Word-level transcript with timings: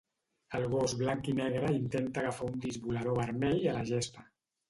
El 0.59 0.63
gos 0.69 0.93
blanc 1.01 1.29
i 1.33 1.33
negre 1.39 1.69
intenta 1.75 2.23
agafar 2.23 2.47
un 2.53 2.57
disc 2.63 2.87
volador 2.87 3.17
vermell 3.19 3.61
a 3.61 3.77
la 3.79 3.85
gespa. 3.91 4.27